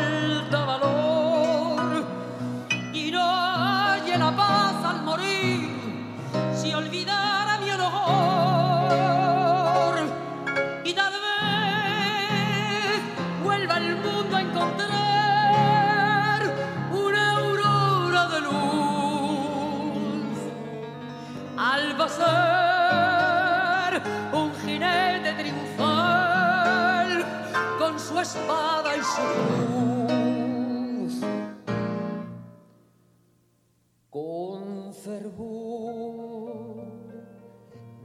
[34.08, 36.86] con fervor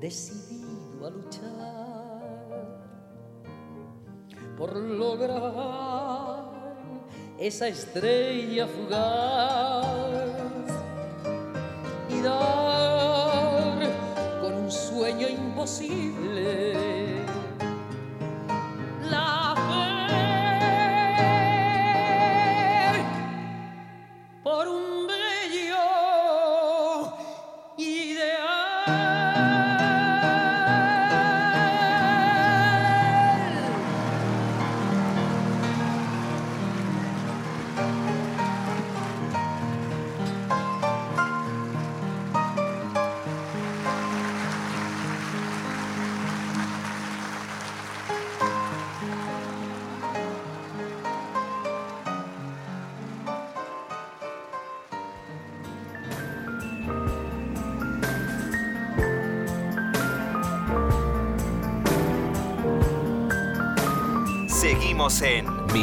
[0.02, 1.48] decidido a luchar
[4.58, 6.46] por lograr
[7.40, 10.26] esa estrella fugaz
[12.10, 13.80] y dar
[14.42, 16.17] con un sueño imposible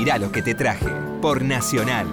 [0.04, 0.90] Mirá lo que te traje
[1.22, 2.06] por Nacional.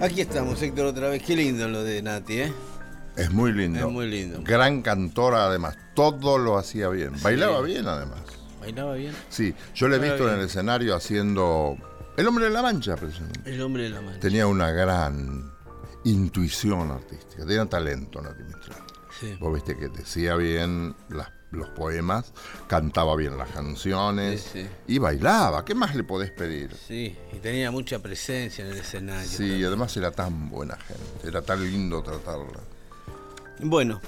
[0.00, 1.22] Aquí estamos, Héctor, otra vez.
[1.22, 2.52] Qué lindo lo de Nati, ¿eh?
[3.14, 3.78] Es muy lindo.
[3.78, 4.40] Es muy lindo.
[4.42, 5.76] Gran cantora además.
[5.92, 7.12] Todo lo hacía bien.
[7.20, 8.20] Bailaba bien además.
[8.58, 9.12] Bailaba bien.
[9.28, 11.76] Sí, yo le he visto en el escenario haciendo
[12.16, 13.52] El hombre de la mancha, precisamente.
[13.52, 14.20] El hombre de la mancha.
[14.20, 15.52] Tenía una gran
[16.04, 18.85] intuición artística, tenía talento Nati Mistral.
[19.20, 19.34] Sí.
[19.40, 22.32] Vos viste que decía bien las- los poemas,
[22.66, 24.68] cantaba bien las canciones Sí, sí.
[24.88, 25.64] y bailaba.
[25.64, 26.74] ¿Qué más le podés pedir?
[26.74, 29.28] Sí, y tenía mucha presencia en el escenario.
[29.28, 32.60] Sí, y además era tan buena gente, era tan lindo tratarla.
[33.60, 34.00] Bueno,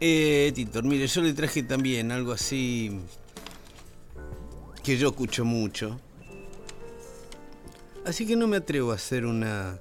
[0.00, 2.98] eh, Titor, mire, yo le traje también algo así
[4.82, 6.00] que yo escucho mucho.
[8.04, 9.78] Así que no me atrevo a hacer una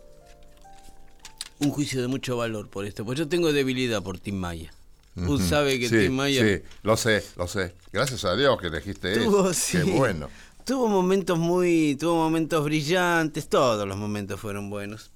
[1.59, 4.71] un juicio de mucho valor por esto, porque yo tengo debilidad por Tim Maya.
[5.15, 7.73] Usted sabe que sí, Tim Maya Sí, lo sé, lo sé.
[7.93, 9.53] Gracias a Dios que elegiste eso.
[9.53, 10.29] sí, Qué bueno.
[10.65, 15.11] tuvo momentos muy, tuvo momentos brillantes, todos los momentos fueron buenos.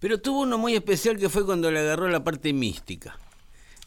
[0.00, 3.18] Pero tuvo uno muy especial que fue cuando le agarró la parte mística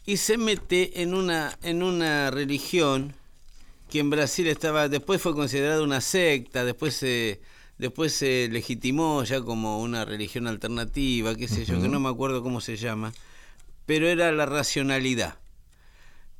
[0.06, 3.14] y se mete en una en una religión
[3.90, 7.40] que en Brasil estaba después fue considerada una secta, después se
[7.78, 12.42] después se legitimó ya como una religión alternativa, qué sé yo, que no me acuerdo
[12.42, 13.12] cómo se llama,
[13.86, 15.36] pero era la racionalidad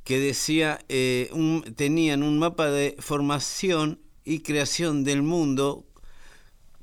[0.03, 5.85] que decía eh, un- tenían un mapa de formación y creación del mundo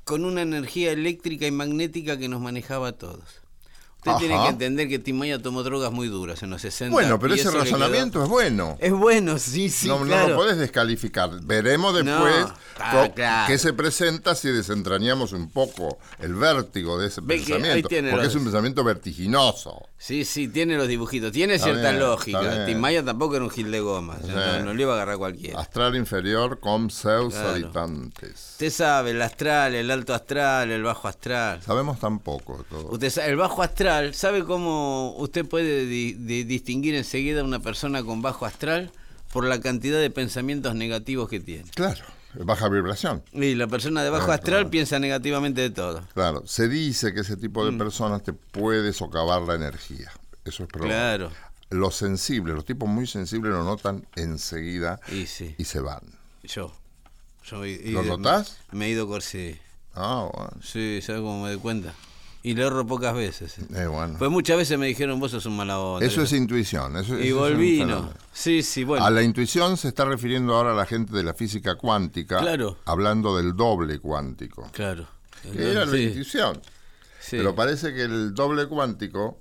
[0.03, 3.23] con una energía eléctrica y magnética que nos manejaba a todos.
[4.05, 6.91] Usted tiene que entender que Tim Maya tomó drogas muy duras en los 60.
[6.91, 8.75] Bueno, pero ese quedó- razonamiento es bueno.
[8.81, 11.29] Es bueno, sí, sí, no, lo podés descalificar.
[11.43, 12.47] Veremos No, después
[12.79, 13.47] ah, claro.
[13.47, 17.87] qué se presenta si desentrañamos un poco el vértigo de ese Ve pensamiento.
[17.87, 19.87] Porque los- es un pensamiento vertiginoso.
[20.05, 21.31] Sí, sí, tiene los dibujitos.
[21.31, 22.41] Tiene Está cierta bien, lógica.
[22.41, 22.65] está bien.
[22.65, 24.17] Tim Maya tampoco era un gil de goma.
[24.21, 24.27] Sí.
[24.27, 25.61] No, no le iba a agarrar cualquiera.
[25.61, 27.49] Astral inferior con Claro.
[27.51, 28.49] habitantes.
[28.51, 31.61] Usted sabe, el astral, el alto astral, el bajo astral.
[31.61, 32.89] Sabemos tan poco de todo.
[32.91, 37.59] Usted sabe, el bajo astral, ¿sabe cómo usted puede di- di- distinguir enseguida a una
[37.59, 38.91] persona con bajo astral?
[39.31, 41.63] Por la cantidad de pensamientos negativos que tiene.
[41.75, 42.03] Claro,
[42.35, 43.23] baja vibración.
[43.31, 44.69] Y la persona de bajo Ah, astral claro.
[44.69, 46.01] piensa negativamente de todo.
[46.13, 47.77] Claro, se dice que ese tipo de Mm.
[47.77, 50.11] personas te puede socavar la energía.
[50.45, 50.93] Eso es probable.
[50.95, 51.31] Claro.
[51.69, 56.01] Los sensibles, los tipos muy sensibles lo notan enseguida Y sí, y se van.
[56.43, 56.71] yo.
[57.45, 58.57] yo y- y- ¿Lo notás?
[58.71, 59.57] Me he ido por sí.
[59.95, 60.51] Ah, bueno.
[60.63, 61.93] Sí, ¿sabes cómo me doy cuenta?
[62.45, 63.57] Y le erro pocas veces.
[63.57, 63.87] eh.
[63.87, 64.17] Bueno.
[64.19, 66.05] Pues muchas veces me dijeron, vos sos un mala onda.
[66.05, 66.97] Eso es intuición.
[66.97, 68.11] Eso, Y eso es un volví, no.
[68.33, 69.05] Sí, sí, bueno.
[69.05, 72.77] A la intuición se está refiriendo ahora la gente de la física cuántica, Claro.
[72.85, 74.69] hablando del doble cuántico.
[74.73, 75.07] Claro.
[75.41, 76.61] Que era la intuición.
[77.21, 77.37] sí.
[77.37, 79.39] Pero parece que el doble cuántico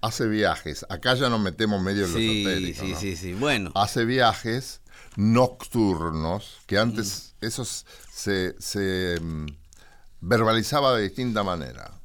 [0.00, 0.84] hace viajes.
[0.88, 2.84] Acá ya nos metemos medio en lo Sí, esotérico.
[2.84, 2.98] sí, ¿no?
[3.00, 3.32] sí, sí.
[3.34, 3.70] Bueno.
[3.76, 4.80] Hace viajes
[5.16, 7.46] nocturnos que antes Mm.
[7.46, 9.46] esos se, se, mm,
[10.20, 11.99] verbalizaba de distinta manera.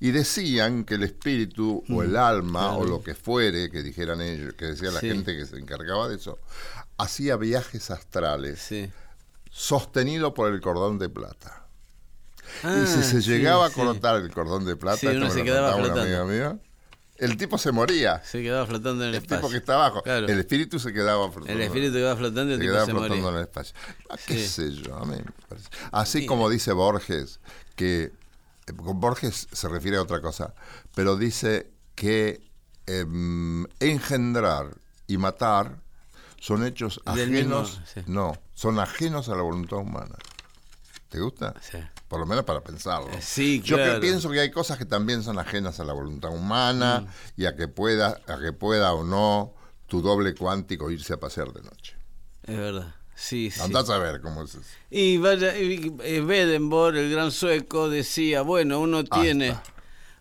[0.00, 4.54] Y decían que el espíritu o el alma o lo que fuere, que dijeran ellos,
[4.54, 5.00] que decía la.
[5.00, 5.08] Sí.
[5.08, 6.38] gente que se encargaba de eso,
[6.96, 8.90] hacía viajes astrales Sí.
[9.50, 11.64] sostenido por el cordón de plata.
[12.62, 13.80] Ah, y si se sí, llegaba sí.
[13.80, 16.02] a cortar el cordón de plata, Sí, esto uno me se lo quedaba contaba una
[16.02, 16.22] flotando.
[16.22, 16.60] amiga mía,
[17.18, 18.22] el tipo se moría.
[18.24, 19.36] Se quedaba flotando en el, El espacio.
[19.38, 20.02] tipo que está abajo.
[20.02, 20.26] Claro.
[20.28, 21.52] El espíritu se quedaba flotando.
[21.60, 23.30] El espíritu que va flotando y el se tipo quedaba se flotando moría.
[23.30, 23.74] en el espacio.
[24.08, 24.46] Ah, ¿Qué Sí.
[24.48, 24.96] sé yo?
[24.96, 25.68] A mí me parece.
[25.92, 27.40] Así como dice Borges,
[27.76, 28.12] que
[28.74, 30.54] con Borges se refiere a otra cosa,
[30.94, 32.40] pero dice que
[32.86, 35.80] em, engendrar y matar
[36.40, 37.22] son hechos mismo,
[37.58, 37.80] ajenos.
[37.92, 38.00] sí.
[38.06, 40.16] No, son ajenos a la voluntad humana.
[41.08, 41.54] ¿Te gusta?
[41.60, 41.78] Sí.
[42.06, 43.10] Por lo menos para pensarlo.
[43.10, 44.00] Eh, sí, Yo que claro.
[44.00, 47.40] pienso que hay cosas que también son ajenas a la voluntad humana Mm.
[47.40, 49.54] y a que pueda, a que pueda o no
[49.86, 51.96] tu doble cuántico irse a pasear de noche.
[52.44, 52.94] Es verdad.
[53.20, 53.60] Sí, sí.
[53.60, 54.60] Andás a ver cómo es eso.
[54.90, 56.22] Y vaya, y, eh,
[56.94, 59.56] el gran sueco, decía, bueno, uno tiene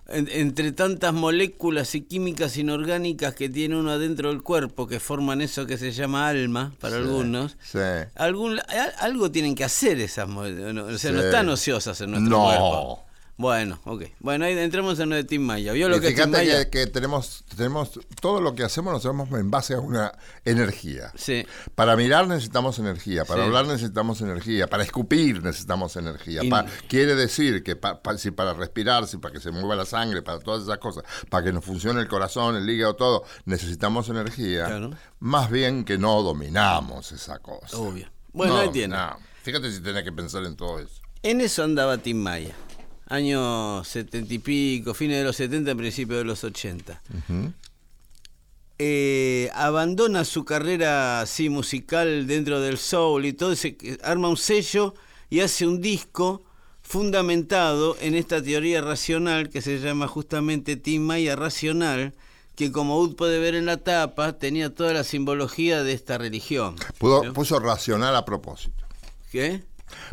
[0.07, 5.41] en- entre tantas moléculas y químicas inorgánicas que tiene uno adentro del cuerpo que forman
[5.41, 7.55] eso que se llama alma para Sí, algunos.
[7.61, 7.77] Sí.
[8.15, 8.59] Algún,
[8.99, 12.43] algo tienen que hacer esas mo- no, o sea, no están ociosas en nuestro No.
[12.45, 13.06] cuerpo.
[13.39, 14.03] Bueno, ok.
[14.19, 15.71] Bueno, ahí entramos en lo de Tim Maya.
[15.71, 16.65] ¿Vio lo Y que fíjate Maya?
[16.65, 20.11] que, que tenemos, tenemos todo lo que hacemos lo hacemos en base a una
[20.43, 21.11] energía.
[21.15, 21.45] Sí.
[21.75, 23.45] Para mirar necesitamos energía, para Sí.
[23.47, 26.43] hablar necesitamos energía, para escupir necesitamos energía.
[26.43, 29.75] Y- Pa- quiere decir que pa- pa- si para respirar, si para que se mueva
[29.75, 33.23] la sangre, para todas esas cosas, para que nos funcione el corazón, el hígado, todo,
[33.45, 34.65] necesitamos energía.
[34.65, 34.91] Claro.
[35.19, 37.77] Más bien que no dominamos esa cosa.
[37.77, 38.09] Obvio.
[38.33, 38.95] Bueno, No ahí tiene.
[39.43, 41.01] Fíjate si tenés que pensar en todo eso.
[41.21, 42.55] En eso andaba Tim Maya.
[43.09, 47.01] Años setenta y pico, fines de los 70, principios de los 80.
[48.79, 54.93] Eh, abandona su carrera así musical dentro del soul y todo, se, arma un sello
[55.31, 56.43] y hace un disco
[56.83, 62.13] fundamentado en esta teoría racional que se llama justamente Tim Maya racional,
[62.55, 66.75] que como Ud puede ver en la tapa, tenía toda la simbología de esta religión.
[66.99, 67.33] Pudo- ¿no?
[67.33, 68.85] Puso racional a propósito.
[69.31, 69.63] ¿Qué?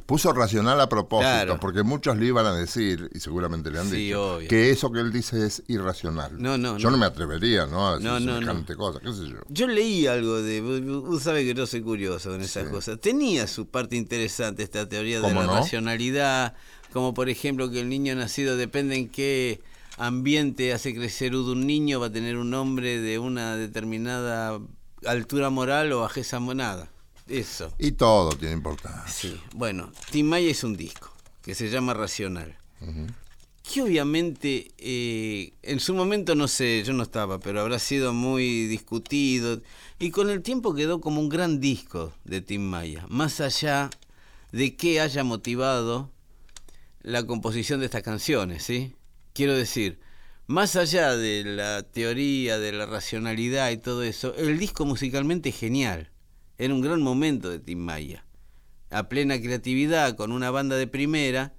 [0.07, 1.61] Puso racional a propósito, Claro.
[1.61, 4.49] porque muchos le iban a decir, y seguramente le han Sí, dicho, obvio.
[4.49, 6.41] que eso que él dice es irracional.
[6.41, 7.01] No, no, Yo no, no.
[7.01, 7.89] me atrevería, ¿no?
[7.89, 8.35] A decir No, no, no.
[8.39, 9.39] semejante cosa, qué sé yo.
[9.49, 10.61] Yo leí algo de.
[10.63, 12.71] Usted sabe que yo soy curioso con esas Sí.
[12.71, 13.01] cosas.
[13.01, 16.55] Tenía su parte interesante esta teoría de ¿Cómo la racionalidad,
[16.93, 19.61] como por ejemplo que el niño nacido depende en qué
[19.97, 24.59] ambiente hace crecer un niño, va a tener un hombre de una determinada
[25.07, 26.89] altura moral o bajeza monada.
[27.29, 27.73] Eso.
[27.79, 29.31] Y todo tiene importancia.
[29.31, 29.41] Sí.
[29.55, 31.11] Bueno, Tim Maya es un disco
[31.43, 32.57] que se llama Racional.
[33.63, 38.67] Que obviamente eh, en su momento no sé, yo no estaba, pero habrá sido muy
[38.67, 39.63] discutido.
[39.99, 43.07] Y con el tiempo quedó como un gran disco de Tim Maya.
[43.09, 43.89] Más allá
[44.53, 46.11] de que haya motivado
[47.01, 48.95] la composición de estas canciones, ¿sí?
[49.33, 49.99] Quiero decir,
[50.47, 55.57] más allá de la teoría, de la racionalidad y todo eso, el disco musicalmente es
[55.57, 56.11] genial.
[56.59, 58.25] Era un gran momento de Tim Maya.
[58.91, 61.53] A plena creatividad, con una banda de primera.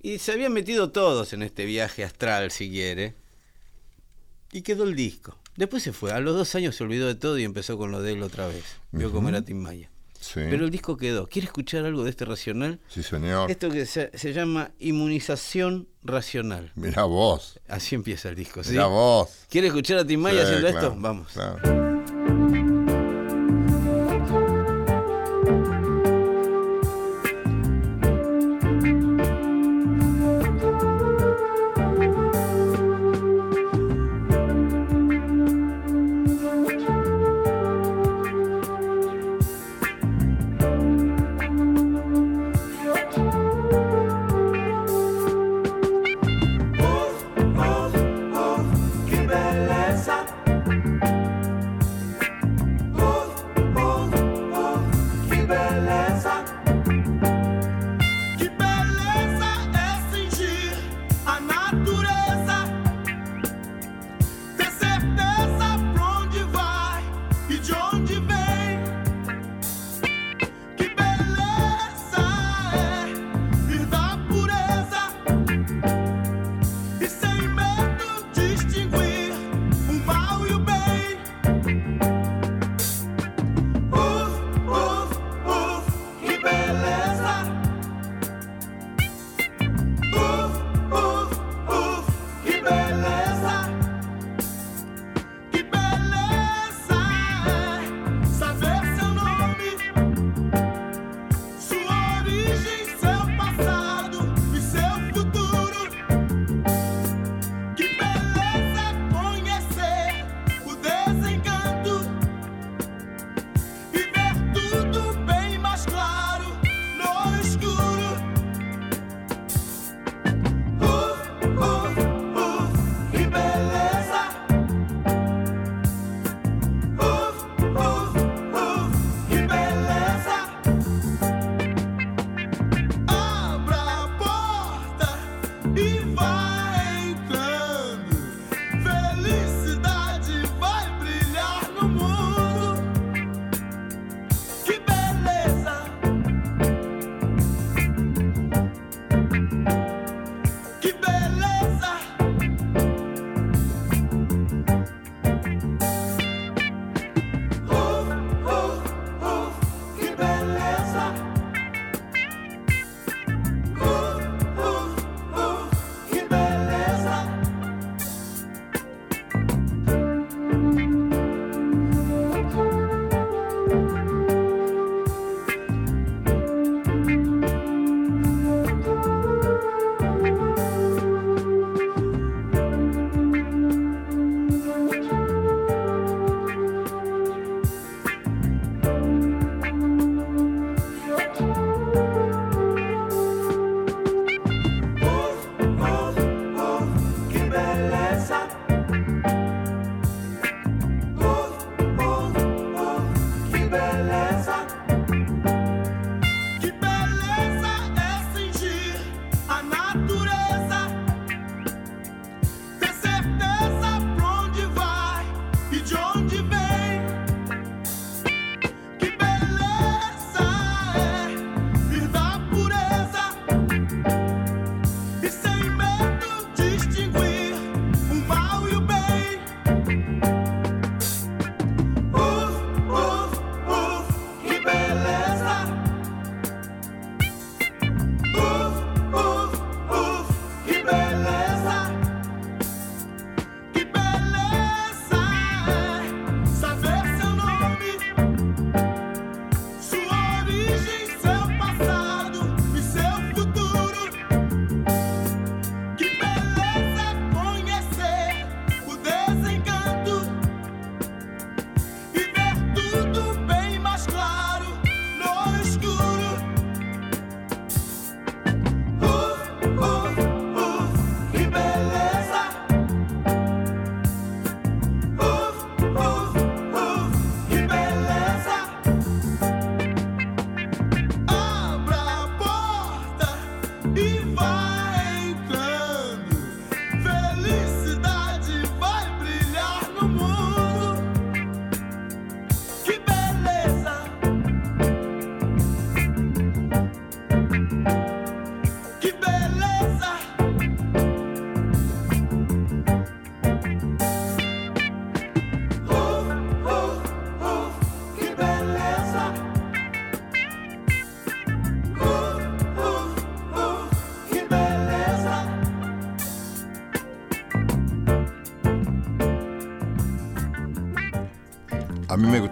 [0.00, 3.14] Y se habían metido todos en este viaje astral, si quiere.
[4.52, 5.36] Y quedó el disco.
[5.56, 6.12] Después se fue.
[6.12, 8.46] A los dos años se olvidó de todo y empezó con lo de él otra
[8.46, 8.64] vez.
[8.92, 9.90] Vio cómo era Tim Maya.
[10.18, 11.26] Sí, Pero el disco quedó.
[11.26, 12.80] ¿Quiere escuchar algo de este racional?
[12.88, 13.50] sí señor.
[13.50, 16.72] Esto que se, se llama inmunización racional.
[16.74, 18.72] Mirá vos, Así empieza el disco, ¿sí?
[18.72, 19.28] mirá vos.
[19.50, 21.00] ¿Quiere escuchar a Tim Maya Sí, haciendo claro, esto?
[21.00, 21.32] Vamos.
[21.32, 22.65] claro.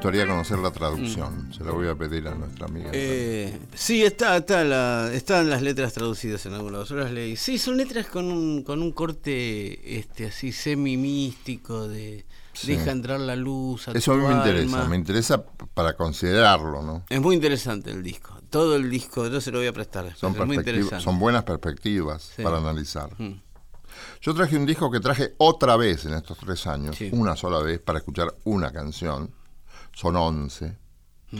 [0.05, 1.53] Gustaría conocer la traducción.
[1.53, 2.91] Se la voy a pedir a nuestra amiga.
[2.93, 6.85] Eh, sí, está, está la, están las letras traducidas en lado.
[6.85, 7.37] Yo las leí.
[7.37, 12.69] Sí, son letras con un, con un corte este así semi-místico de Sí.
[12.77, 13.89] deja entrar la luz.
[13.89, 14.85] A Eso a mí me interesa.
[14.89, 15.45] Me interesa
[15.75, 17.05] para considerarlo, ¿no?
[17.09, 18.39] Es muy interesante el disco.
[18.49, 20.15] Todo el disco, yo se lo voy a prestar.
[20.17, 20.59] Son, muy
[21.01, 22.43] son buenas perspectivas Sí.
[22.43, 23.11] para analizar.
[23.21, 23.41] Mm.
[24.21, 27.09] Yo traje un disco que traje otra vez en estos tres años, Sí.
[27.13, 29.31] una sola vez, para escuchar una canción.
[29.95, 30.77] Son once,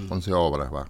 [0.09, 0.87] once obras, va.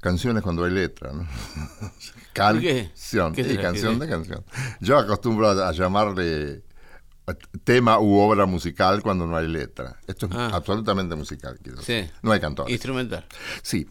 [0.00, 1.26] Canciones cuando hay letra, ¿no?
[2.32, 4.44] Canción, ¿Qué y canción ¿Qué- de canción.
[4.80, 6.62] Yo acostumbro a, a llamarle
[7.64, 9.98] tema u obra musical cuando no hay letra.
[10.06, 10.50] Esto es Ah.
[10.54, 11.94] absolutamente musical, quiero Sí.
[11.94, 12.12] decir.
[12.22, 12.72] No hay cantores.
[12.72, 13.26] Instrumental.
[13.62, 13.86] Sí.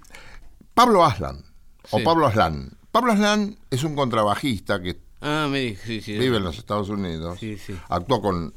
[0.73, 1.43] Pablo Aslan,
[1.91, 2.03] o Sí.
[2.05, 2.77] Pablo Aslan.
[2.91, 7.39] Pablo Aslan es un contrabajista que Ah, me sí, vive en los Estados Unidos.
[7.39, 7.75] Sí, sí.
[7.89, 8.53] Actuó con.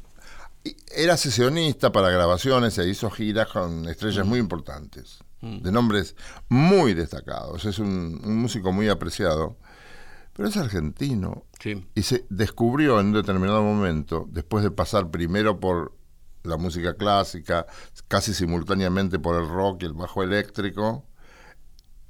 [0.95, 6.15] Era sesionista para grabaciones e hizo giras con estrellas muy importantes, de nombres
[6.49, 7.65] muy destacados.
[7.65, 9.57] Es un, un músico muy apreciado,
[10.33, 11.85] pero es argentino Sí.
[11.95, 15.95] y se descubrió en un determinado momento, después de pasar primero por
[16.43, 17.67] la música clásica,
[18.07, 21.05] casi simultáneamente por el rock y el bajo eléctrico,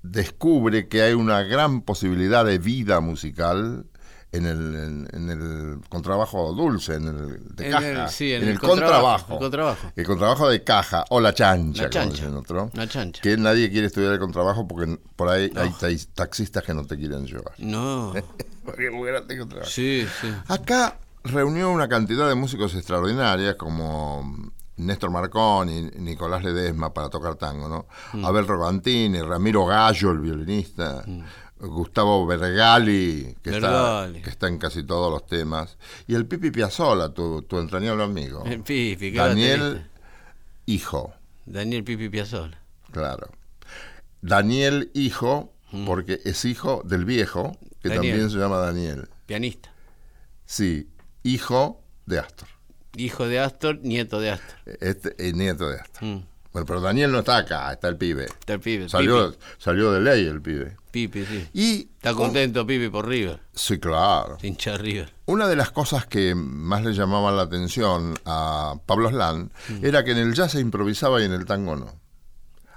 [0.03, 3.85] descubre que hay una gran posibilidad de vida musical
[4.33, 8.43] en el, en, en el contrabajo dulce, en el de En caja, el- sí, en
[8.43, 9.91] en el el contrabajo, contrabajo, el contrabajo.
[9.95, 13.21] el contrabajo de caja o la chancha, La como chancha, dicen otro, la chancha.
[13.21, 16.97] que nadie quiere estudiar el contrabajo porque por ahí hay tax- taxistas que no te
[16.97, 17.53] quieren llevar.
[17.57, 18.13] No.
[18.63, 19.69] Porque es muy grande el contrabajo.
[19.71, 20.31] Sí, sí.
[20.47, 27.67] Acá reunió una cantidad de músicos extraordinarias como Néstor Marconi, Nicolás Ledesma para tocar tango,
[27.67, 27.87] ¿no?
[28.13, 28.23] Mm.
[28.25, 31.03] Abel Rogantini, Ramiro Gallo, el violinista,
[31.61, 34.21] Gustavo Vergali, que está, Vergali.
[34.21, 38.43] que está en casi todos los temas, y el Pipi Piazzolla, tu, tu entrañable amigo.
[38.45, 39.87] El Pipi, ¿qué edad Daniel?
[40.65, 41.13] Hijo,
[41.45, 42.59] Daniel Pipi Piazzolla.
[42.91, 43.29] claro.
[44.23, 45.51] Daniel Hijo,
[45.85, 47.89] porque es hijo del viejo, que.
[47.89, 48.11] Daniel.
[48.11, 49.09] también se llama Daniel.
[49.25, 49.73] Pianista.
[50.45, 50.89] Sí,
[51.23, 52.47] hijo de Astor.
[52.97, 54.57] Hijo de Astor, nieto de Astor.
[54.79, 56.03] Este es nieto de Astor.
[56.03, 56.25] Mm.
[56.53, 58.25] Bueno, pero Daniel no está acá, está el pibe.
[58.25, 58.89] Está el pibe.
[58.89, 59.43] Salió, Pipi.
[59.57, 60.75] salió de ley el pibe.
[60.91, 61.47] Pipi, sí.
[61.53, 63.39] Y Está contento Pipi por River.
[63.53, 64.37] Sí, claro.
[64.41, 65.13] Hincha River.
[65.25, 69.85] Una de las cosas que más le llamaban la atención a Pablo Slan Mm.
[69.85, 71.99] era que en el jazz se improvisaba y en el tango no.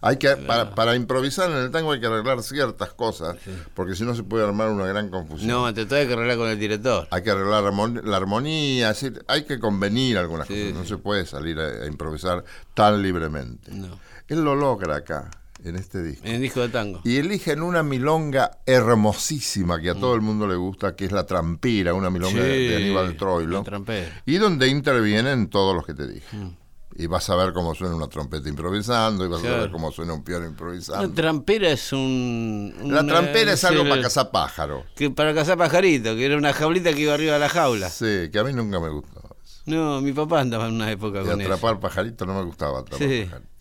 [0.07, 3.37] Hay que, para, para improvisar en el tango hay que arreglar ciertas cosas,
[3.73, 5.49] porque si no se puede armar una gran confusión.
[5.49, 7.09] No, te tengo que arreglar con el director.
[7.11, 7.63] Hay que arreglar
[8.05, 8.93] la armonía,
[9.29, 10.75] hay que convenir algunas Sí, cosas.
[10.75, 10.89] No sí.
[10.91, 12.45] se puede salir a, a improvisar
[12.75, 13.71] tan libremente.
[13.73, 13.99] No.
[14.29, 15.31] Él lo logra acá,
[15.65, 16.27] en este disco.
[16.27, 17.01] En el disco de tango.
[17.05, 21.27] Y eligen una milonga hermosísima que a todo el mundo le gusta, que es la
[21.27, 23.59] trampira, una milonga de- de Sí, Aníbal Troilo.
[23.59, 24.11] el trampero.
[24.27, 26.37] Y donde intervienen todos los que te dije.
[26.97, 30.13] Y vas a ver cómo suena una trompeta improvisando, y vas a ver cómo suena
[30.15, 31.11] un piano La improvisando.
[31.13, 32.73] trampera es un.
[32.85, 34.85] La trampera es algo el- para cazar pájaros.
[34.95, 37.91] Que para cazar pajarito, que era una jaulita que iba arriba de la jaula.
[37.91, 39.19] Sí, que a mí nunca me gustó.
[39.43, 39.63] eso.
[39.67, 41.53] No, mi papá andaba en una época Y con eso.
[41.53, 43.23] atrapar pajaritos no me gustaba atrapar Sí.
[43.25, 43.54] pajaritos.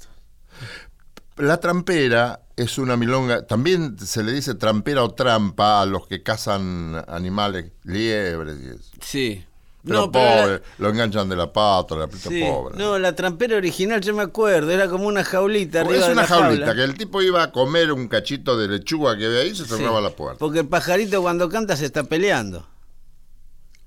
[1.37, 6.21] La trampera es una milonga, también se le dice trampera o trampa a los que
[6.21, 8.91] cazan animales, liebres y eso.
[9.01, 9.45] Sí.
[9.85, 12.41] Pero no, pero pobre, la- lo enganchan de la pata, la pita sí.
[12.41, 12.77] pobre.
[12.77, 16.21] No, la trampera original yo me acuerdo, era como una jaulita arriba es de una
[16.21, 16.75] la jaulita, jaula.
[16.75, 19.65] que el tipo iba a comer un cachito de lechuga que ve ahí y se
[19.65, 20.03] cerraba Sí.
[20.05, 20.37] la puerta.
[20.39, 22.65] Porque el pajarito cuando canta se está peleando.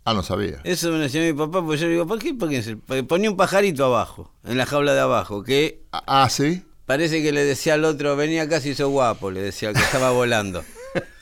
[0.05, 0.61] Ah, no sabía.
[0.65, 2.35] Eso me lo decía mi papá, pues yo le digo, ¿por qué?
[2.35, 6.63] Porque porque ponía un pajarito abajo, en la jaula de abajo, que Ah, ah, sí.
[6.87, 9.83] Parece que le decía al otro, venía acá si sos guapo, le decía al que
[9.83, 10.65] estaba volando.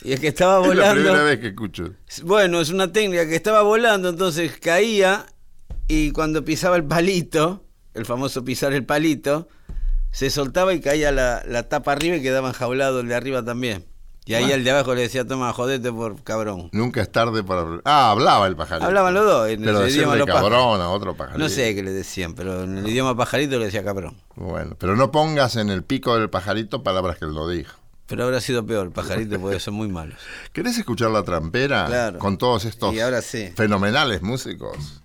[0.02, 1.94] Y el que estaba Es la primera volando, vez que escucho.
[2.22, 5.26] bueno, es una técnica que estaba volando, entonces caía
[5.88, 9.48] y cuando pisaba el palito, el famoso pisar el palito,
[10.12, 13.84] se soltaba y caía la, la tapa arriba y quedaba enjaulado el de arriba también.
[14.26, 16.70] Y ahí el de abajo le decía, toma, jodete por cabrón.
[16.72, 17.80] Nunca es tarde para.
[17.84, 18.86] Ah, hablaba el pajarito.
[18.86, 21.38] Hablaban los dos, en Pero el idioma los cabrón a otro pajarito.
[21.38, 24.16] No sé qué le decían, pero en el idioma pajarito le decía cabrón.
[24.36, 27.74] Bueno, pero no pongas en el pico del pajarito palabras que él lo dijo.
[28.06, 30.18] Pero habrá sido peor, pajarito, porque son muy malos.
[30.52, 31.86] ¿Querés escuchar la trampera?
[31.86, 32.18] Claro.
[32.18, 33.50] Con todos estos Y ahora sí.
[33.56, 35.02] fenomenales músicos.